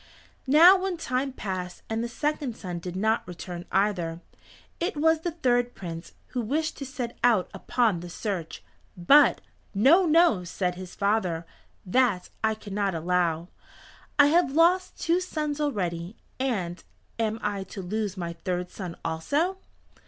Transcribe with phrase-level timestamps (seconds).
[0.47, 4.19] Now when time passed and the second son did not return either,
[4.79, 8.63] it was the third Prince who wished to set out upon the search.
[8.97, 9.41] But,
[9.75, 11.45] "No, no," said his father,
[11.85, 13.49] "that I cannot allow.
[14.17, 16.83] I have lost two sons already, and
[17.19, 19.59] am I to lose my third son also?"